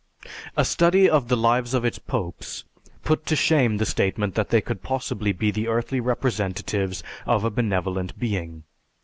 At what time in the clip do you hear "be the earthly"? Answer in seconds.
5.31-5.99